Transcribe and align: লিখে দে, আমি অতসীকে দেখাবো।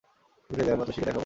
লিখে 0.49 0.63
দে, 0.65 0.71
আমি 0.71 0.81
অতসীকে 0.81 1.05
দেখাবো। 1.05 1.19